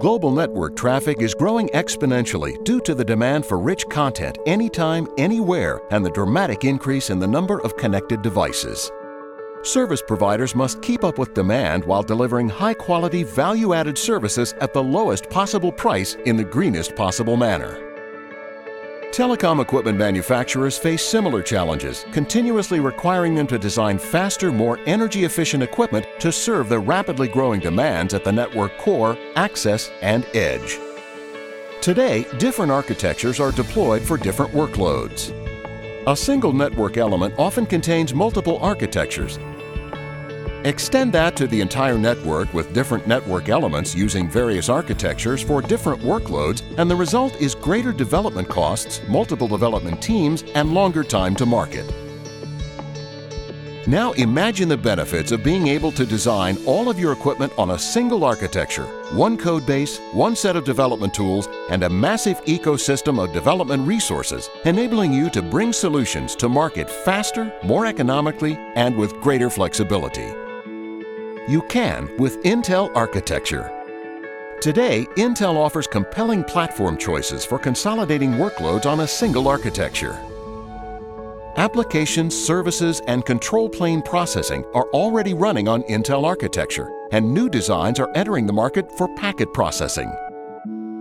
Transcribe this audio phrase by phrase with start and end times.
[0.00, 5.82] Global network traffic is growing exponentially due to the demand for rich content anytime, anywhere,
[5.90, 8.90] and the dramatic increase in the number of connected devices.
[9.62, 14.72] Service providers must keep up with demand while delivering high quality, value added services at
[14.72, 17.89] the lowest possible price in the greenest possible manner.
[19.20, 25.62] Telecom equipment manufacturers face similar challenges, continuously requiring them to design faster, more energy efficient
[25.62, 30.78] equipment to serve the rapidly growing demands at the network core, access, and edge.
[31.82, 35.34] Today, different architectures are deployed for different workloads.
[36.06, 39.38] A single network element often contains multiple architectures,
[40.64, 46.02] Extend that to the entire network with different network elements using various architectures for different
[46.02, 51.46] workloads, and the result is greater development costs, multiple development teams, and longer time to
[51.46, 51.90] market.
[53.86, 57.78] Now imagine the benefits of being able to design all of your equipment on a
[57.78, 63.32] single architecture, one code base, one set of development tools, and a massive ecosystem of
[63.32, 69.48] development resources, enabling you to bring solutions to market faster, more economically, and with greater
[69.48, 70.30] flexibility.
[71.48, 73.70] You can with Intel architecture.
[74.60, 80.20] Today, Intel offers compelling platform choices for consolidating workloads on a single architecture.
[81.56, 87.98] Applications, services, and control plane processing are already running on Intel architecture, and new designs
[87.98, 90.12] are entering the market for packet processing.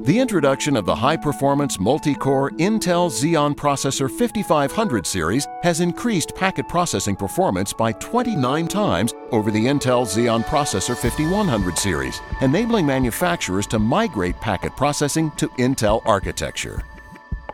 [0.04, 7.18] The introduction of the high-performance multi-core Intel Xeon Processor 5500 series has increased packet processing
[7.18, 14.40] performance by 29 times over the Intel Xeon Processor 5100 series, enabling manufacturers to migrate
[14.40, 16.82] packet processing to Intel architecture.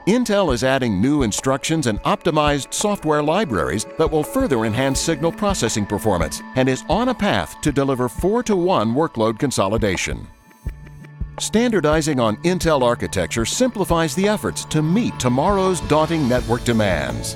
[0.05, 5.85] Intel is adding new instructions and optimized software libraries that will further enhance signal processing
[5.85, 10.27] performance and is on a path to deliver 4 to 1 workload consolidation.
[11.39, 17.35] Standardizing on Intel architecture simplifies the efforts to meet tomorrow's daunting network demands.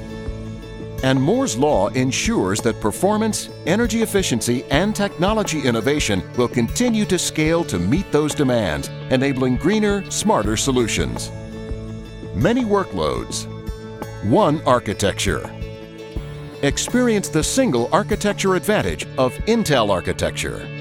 [1.03, 7.65] And Moore's Law ensures that performance, energy efficiency, and technology innovation will continue to scale
[7.65, 11.29] to meet those demands, enabling greener, smarter solutions.
[12.35, 13.47] Many workloads.
[14.23, 15.49] One architecture.
[16.61, 20.78] Experience the single architecture advantage of Intel architecture.